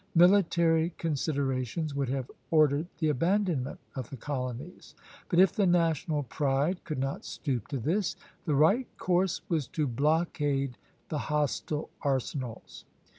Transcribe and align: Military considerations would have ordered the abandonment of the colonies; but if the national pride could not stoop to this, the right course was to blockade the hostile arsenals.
Military 0.15 0.93
considerations 0.97 1.93
would 1.93 2.09
have 2.09 2.31
ordered 2.49 2.87
the 2.97 3.07
abandonment 3.09 3.79
of 3.93 4.09
the 4.09 4.17
colonies; 4.17 4.95
but 5.29 5.37
if 5.37 5.51
the 5.53 5.67
national 5.67 6.23
pride 6.23 6.83
could 6.85 6.97
not 6.97 7.23
stoop 7.23 7.67
to 7.67 7.77
this, 7.77 8.15
the 8.45 8.55
right 8.55 8.87
course 8.97 9.41
was 9.47 9.67
to 9.67 9.85
blockade 9.85 10.75
the 11.09 11.19
hostile 11.29 11.91
arsenals. 12.01 12.83